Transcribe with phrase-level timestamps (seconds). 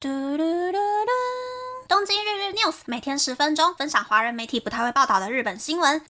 [0.00, 1.10] 嘟嘟嘟嘟！
[1.86, 6.02] 东京日日 news 每天十分钟，分享华人媒体不太会报道的日本新闻。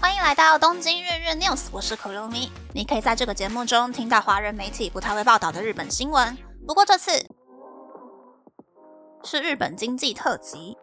[0.00, 2.50] 欢迎来到东京日日 news，我是可露咪。
[2.72, 6.34] 你可以在这个节目中听到华人媒体不太会报道的日本新闻。
[6.66, 7.10] 不过这次
[9.24, 10.78] 是日本经济特辑。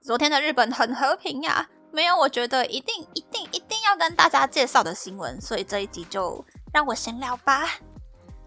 [0.00, 6.42] 昨天的日本很和平呀，没有我觉得一定一定一定要跟大家介绍的新闻，所以这一集就。
[6.74, 7.68] 让我闲聊吧。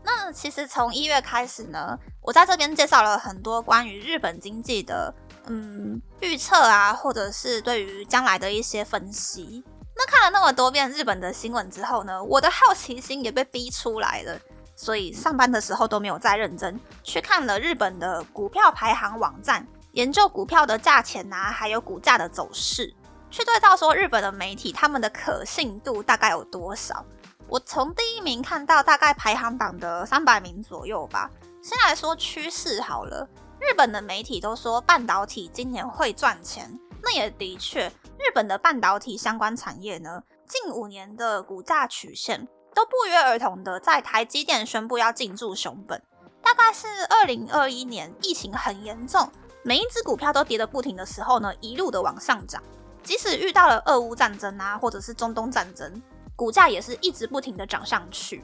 [0.04, 5.14] 那其实从一月开始呢，我在这边介绍了很多关于日本经济的
[5.46, 9.64] 嗯预测啊，或者是对于将来的一些分析。
[9.96, 14.38] 那看了那么多遍日本的新闻之后呢，我的好奇心也被逼出来了，
[14.75, 22.94] 所以上班的时候都没有再认真去看了日本的股票排行网站，研究股票的价钱啊，还有股价的走势，
[23.32, 27.05] 去对照说日本的媒体他们的可信度大概有多少。
[27.50, 31.32] 我从第一名看到大概排行榜的三百名左右吧。
[31.61, 33.27] 先来说趋势好了，
[33.59, 46.02] 日本的媒体都说半导体今年会赚钱，那也的确，日本的半导体相关产业呢，近五年的股价曲线都不约而同的在台积电宣布要进驻熊本，
[46.41, 49.29] 大概是二零二一年疫情很严重，
[49.63, 52.61] 每一只股票都跌得不停的时候呢，一路的往上涨，
[53.03, 56.02] 即使遇到了俄乌战争啊，或者是中东战争。
[56.38, 58.41] 股价也是一直不停的涨上去。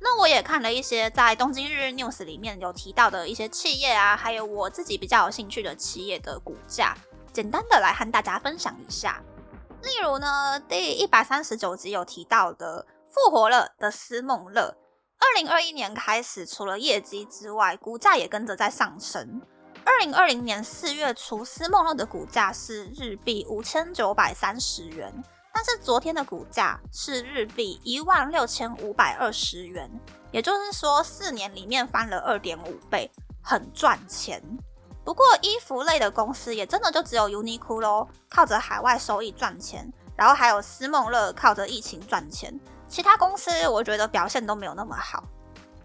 [0.00, 6.94] 那我也看了一些在东京日日 news 里面有提到的一些企业啊，还有我自己比较有兴趣的企业的股价，
[7.32, 9.22] 简单的来和大家分享一下。
[9.82, 14.76] 例如呢，第一百三十九集有提到的复活了的思梦乐，
[15.18, 19.40] 二零二一年开始，除了业绩之外，股价也跟着在上升。
[19.84, 25.24] 二零二零年四月初，思梦乐的股价是日币五千九百三十元。
[25.58, 29.90] 但是昨天的股价是日币一万六千五百二十元，
[30.30, 33.10] 也就是说四年里面翻了二点五倍，
[33.42, 34.40] 很赚钱。
[35.04, 45.24] 不过衣服类的公司也真的就只有 Uniqlo 靠着海外收益赚钱，然后还有思梦乐靠着疫情赚钱，其他公司我觉得表现都没有那么好。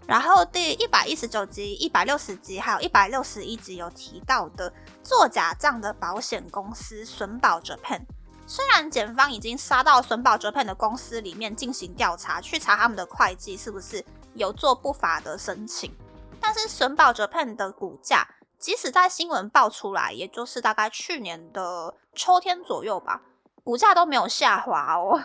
[0.06, 8.02] 然后第一百一十九集、一百六十集还有一百六十一集有提到的做假账的保险公司损保 Japan。
[8.46, 15.96] 虽然检方已经杀到损保 Japan 的公司里面进行调查，去查他们的会计是不是有做不法的申请，
[16.40, 18.28] 但是损保 Japan 的股价，
[18.60, 23.22] 即使在新闻爆出来，也就是大概去年的秋天左右吧，
[23.64, 25.24] 股价都没有下滑哦。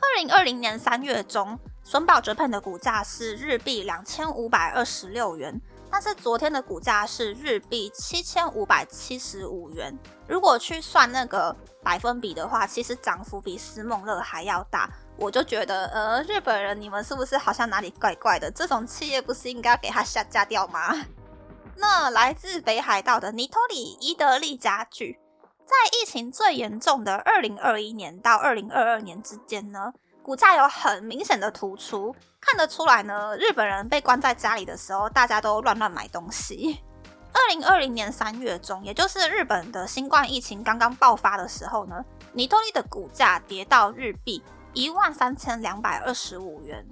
[0.00, 5.60] 二零二零年三月中，损保 Japan 的股价是日币两千五百二十六元。
[5.96, 9.96] 但是昨天的股价是日币七千五百七十五元。
[10.26, 14.90] 如果去算那个百分比的话，其实涨幅比思梦乐还要大。
[15.16, 18.50] 我就觉得，呃，日本人你们是不是好像哪里怪怪的？
[18.50, 20.92] 这种企业不是应该给它下架掉吗？
[21.76, 25.20] 那来自北海道的尼托里伊德利家具，
[25.60, 29.92] 在疫情最严重的二零二一年到二零二二年之间呢？
[30.24, 33.36] 股价有很明显的突出，看得出来呢。
[33.36, 36.80] 日本人被关在家里的时候，大家都乱乱买东西。
[37.30, 42.02] 二零二零年三月中，也就是日本的新冠疫情刚刚爆发的时候呢，
[42.32, 44.42] 尼托利的股价跌到日币
[44.72, 46.82] 一万三千两百二十五元。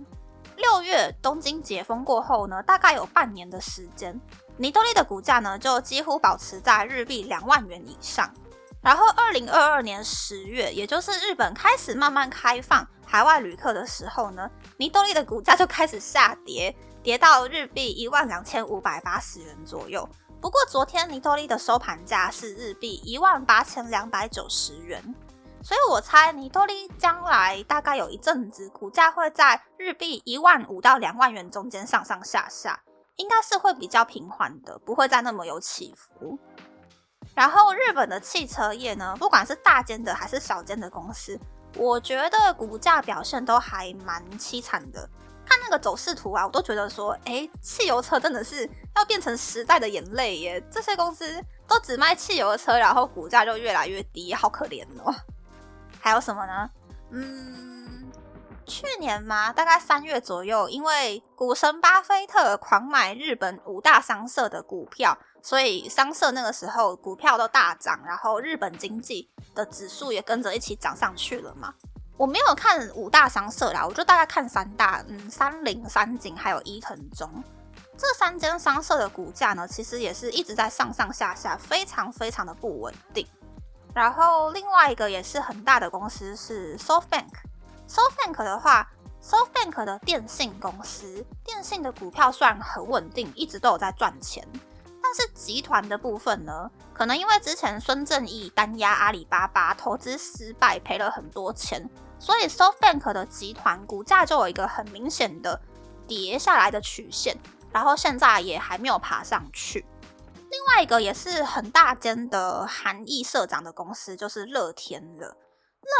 [0.56, 4.20] 六月东京解封过后呢，大概有半年的时间，
[4.58, 8.30] 尼托利的股价呢就几乎保持在日币两万元以上。
[8.82, 12.86] 然后二零二二年十月，也就是日本开始慢慢开放。
[13.06, 20.08] 海外旅客的时候呢，尼多利的股价就开始下跌，跌到日币一万两千五百八十元左右。
[20.40, 25.00] 不过昨天尼多利的收盘价是日币一万八千两百九十元，
[25.62, 32.82] 所以我猜尼多利将来大概有一阵子股价会在日币一万五到两万元中间上上下下，
[33.16, 36.36] 应该是会比较平缓的，不会再那么有起伏。
[37.34, 41.38] 然后日本的汽车业呢，不管是大间的还是小间的公司。
[41.76, 45.08] 我觉得股价表现都还蛮凄惨的，
[45.46, 50.62] 看那个走势图啊，我都觉得说，哎，汽油车真的是要变成时代的眼泪耶！
[50.70, 55.14] 这些公司都只卖汽油的车，然后股价就越来越低，好可怜哦。
[55.98, 56.70] 还有什么呢？
[57.10, 58.12] 嗯，
[58.66, 65.16] 去年嘛，大概三月左右，因为股神巴菲特狂买日本五大商社的股票。
[65.42, 71.74] 所以商社那个时候股票都大涨，然后日本经济的指数也跟着一起涨上去了嘛。
[72.16, 77.28] 我没有看五大商社啦，我就大概看三大，嗯，三菱、三井还有伊藤忠
[77.98, 83.26] 这三间商社的股价呢，其实也是一直在上上下下，非常非常的不稳定。
[83.94, 88.88] 然后另外一个也是很大的公司是 SoftBank，SoftBank 的话
[89.22, 94.46] ，SoftBank 的电信公司，电信的股票虽然很稳定，一直都有在赚钱，
[95.14, 101.88] 是集团的部分呢，可能因为之前孙正义单压阿里巴巴投资失败，赔了很多钱，
[102.18, 105.60] 所以 SoftBank 的集团股价就有一个很明显的
[106.06, 107.36] 跌下来的曲线，
[107.72, 109.84] 然后现在也还没有爬上去。
[110.50, 115.36] 另外一个也是很大间的韩裔社长的公司，就是乐天了。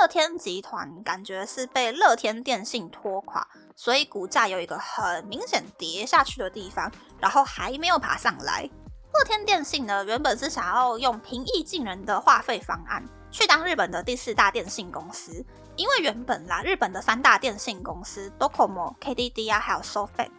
[0.01, 8.71] 乐天集团感觉是被乐天电信拖垮，所以股价有一个很明显跌下去的地方，然后还没有爬上来。
[9.15, 15.45] 乐天电信呢，原本是想要用平易近人的话费方案去当日本的第四大电信公司，
[15.77, 20.31] 因为原本啦，日本的三大电信公司 Docomo、KDDI 还有 SoftBank。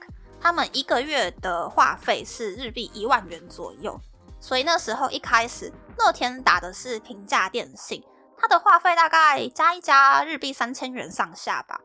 [0.42, 4.00] 他们一个月的话费是日币一万元左右，
[4.42, 8.04] 所以那时候一开始乐天打的是平价电信，
[8.38, 11.80] 它的话费大概加一加日币三千元上下吧。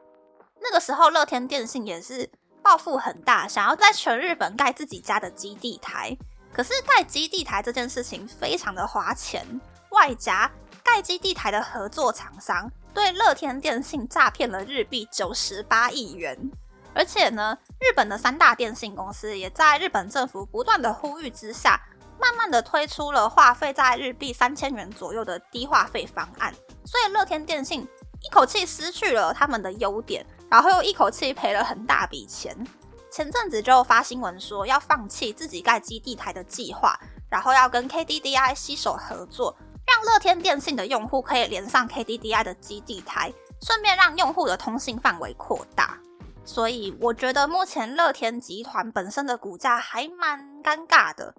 [0.60, 2.28] 那个时候乐天电信也是
[2.62, 6.16] 抱负很大，想要在全日本盖自己家的基地台。
[6.52, 9.44] 可是盖基地台这件事情非常的花钱，
[9.90, 10.50] 外加
[10.82, 16.36] 盖基地台的合作厂商对乐天电信诈骗了日币九十八亿元。
[16.94, 21.80] 而且呢，日本的三大电信公司也在日本政府不断的呼吁之下，
[22.18, 26.52] 慢慢的推出了话费在日币三千元左右的低话费方案。
[26.84, 27.86] 所以乐天电信
[28.22, 32.56] 一口气失去了他们的优点，然后又一口气赔了很大笔钱。
[33.10, 36.98] 前阵子就发新闻说要放弃自己盖基地台的计划，
[37.30, 39.56] 然后要跟 KDDI 携手合作，
[39.86, 43.32] 让乐天电信的用户可以连上 KDDI 的基地台，
[43.62, 45.98] 顺便让用户的通信范围扩大。
[46.44, 51.34] 所以我觉得目前乐天集团本身的股价还蛮尴尬的。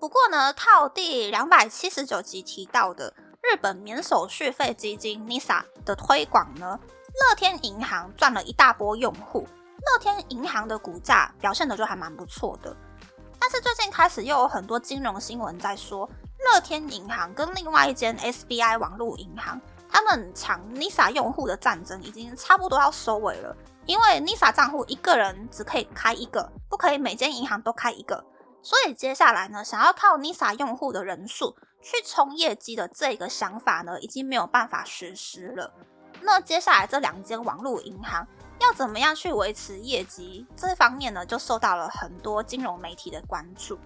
[0.00, 9.46] 不过呢，套第两百七十九集提到的日本免手续费基金 NISA 的推广呢，乐天银行赚了一大波用户，
[9.78, 12.76] 乐天银行的股价表现的就还蛮不错的。
[13.38, 16.08] 但是最近开始又有很多金融新闻在说，
[16.38, 23.56] 乐天银行跟另外一间 SBI 网络银行，他们抢 NISA 用户的战争已经差不多要收尾了。
[23.86, 28.22] 因为 NISA 账户一个人只可以开一个，不可以每间银行都开一个，
[28.60, 35.72] 所以接下来呢，想要靠 NISA 用户的人数去冲业绩的这个想法呢，已经没有办法实施了。
[36.20, 38.26] 那接下来这两间网络银行
[38.68, 43.78] 要怎么样去维持业绩，这方面呢，就受到了很多金融媒体的关注。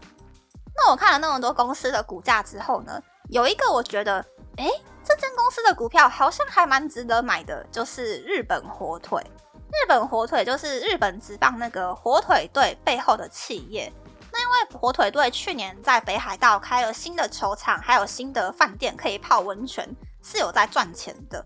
[0.75, 3.01] 那我看了那么多公司的股价之后呢，
[3.31, 4.19] 有一个我觉得，
[4.57, 4.69] 哎，
[5.05, 9.23] 这间公司的股票好像还蛮值得买的，就是日本火腿。
[9.55, 13.91] 日本火腿就是日本职棒那个火腿队背后的企业。
[14.33, 19.89] 那因为火腿队去年在北海道开了新的球场，还有新的饭店可以泡温泉，
[20.23, 21.45] 是有在赚钱的。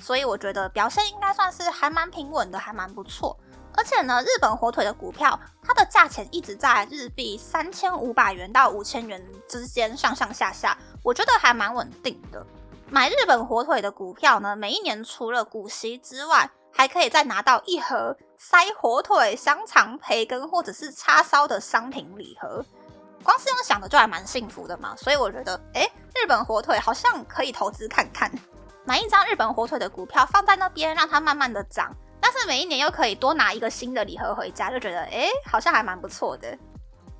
[0.00, 3.38] 所以我觉得表现应该算是还蛮平稳的，还蛮不错。
[3.76, 12.46] 而且呢，日本火腿的股票它的价钱一直在日币三千五百元到五千元之间上上下下，我觉得还蛮稳定的。
[12.88, 22.64] 买日本火腿的股票呢，每一年除了股息之外，还可以再拿到一盒塞火腿、香肠、培根或者是叉烧的商品礼盒，
[23.24, 24.94] 光是用想的就还蛮幸福的嘛。
[24.96, 25.82] 所以我觉得，哎，
[26.14, 28.30] 日本火腿好像可以投资看看，
[28.84, 36.56] 买一张日本火腿的股票放在那边，让它慢慢的涨，但是每一年又可以多拿一个新的礼盒回家，就觉得，哎，好像还蛮不错的。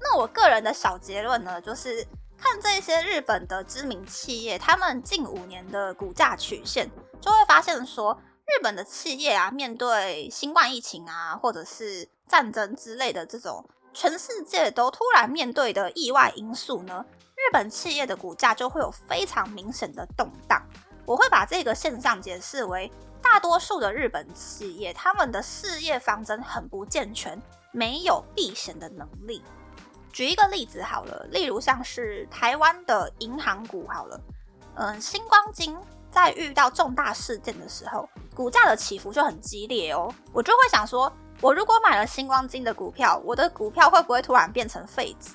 [0.01, 8.19] 那我个人的小结论呢，就是看这些日本的知名企业，他们近五年的股价曲线，就会发现说。
[8.47, 20.63] 日本的企业啊，面对新冠疫情啊，或者是战争之类的这种全世界都突然面对的意外因素呢，日本企业的股价就会有非常明显的动荡。
[21.07, 22.91] 我会把这个现象解释为，
[23.23, 27.41] 大多数的日本企业他们的事业方针很不健全，
[27.73, 29.43] 没有避险的能力。
[30.13, 34.21] 举一个例子好了，例如像是台湾的银行股好了，
[34.77, 35.77] 嗯，星光金。
[36.11, 40.15] 在遇到重大事件的时候，股价的起伏就很激烈哦。
[40.33, 45.31] 我就会想说，我如果买了星光金的股票，我的股票会不会突然变成废纸？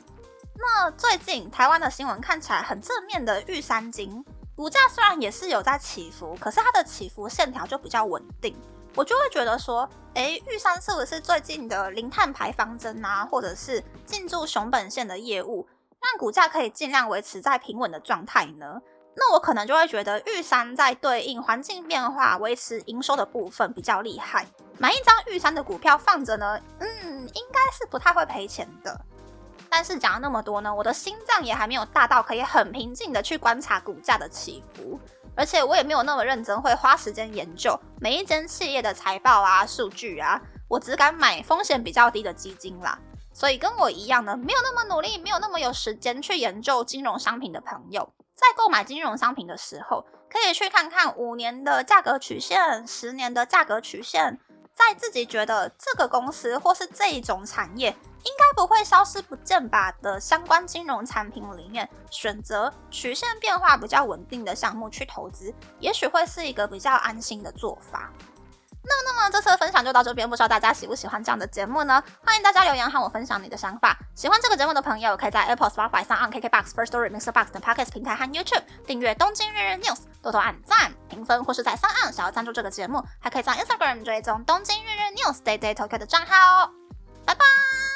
[0.55, 4.23] 那最近台湾的新闻看起来很正面的玉山金，
[4.59, 8.53] 股价虽然也是有在起伏，可是它的起伏线条就比较稳定。
[8.93, 15.65] 我就会觉得说，诶，玉山是不是最近的零碳排方针啊，或者是进驻熊本县的业务，
[16.01, 18.81] 让股价可以尽量维持在平稳的状态呢？
[19.15, 24.45] 那我可能就会觉得玉山在对应环境变化、维持营收的部分比较厉害。
[24.77, 28.99] 买一张玉山的股票放着呢，嗯，应该是不太会赔钱的。
[29.69, 34.99] 但是讲了那么多呢，我的心脏也还没有大到可以很平静的去观察股价的起伏，
[35.35, 40.41] 而且我也没有那么认真会花时间研究每一间企业的财报啊、数据啊。
[40.67, 42.97] 我只敢买风险比较低的基金啦。
[43.33, 54.39] 所以跟我一样呢，没有那么努力，没有那么有时间去研究金融商品的朋友，在购买金融商品的时候，可以去看看五年的价格曲线、十年的价格曲线，
[54.79, 68.11] 在自己觉得这个公司或是这一种产业应该不会消失不见吧的相关金融产品里面，选择曲线变化比较稳定的项目去投资，也许会是一个比较安心的做法。
[68.81, 72.01] 那那么这次的分享就到这边，不知道大家喜不喜欢这样的节目呢？
[72.25, 73.97] 欢迎大家留言和我分享你的想法。
[74.15, 77.31] 喜欢这个节目的朋友，可以在 Apple、Spotify 上按 KKBox、First Story、Mr.
[77.31, 86.71] Box 等 Podcast 平台和 YouTube 订阅《东京日日 News》，多多按赞、评分，或是在上岸想要赞助这个节目，还可以在 Instagram 追踪《东京日日 News》Day Day Tokyo 的账号哦。
[87.25, 87.88] 拜拜。